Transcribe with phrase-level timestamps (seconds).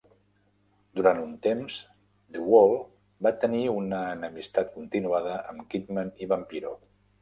[0.99, 1.75] Durant un temps,
[2.39, 2.75] The Wall
[3.29, 6.79] va tenir una enemistat continuada amb Kidman i Vampiro.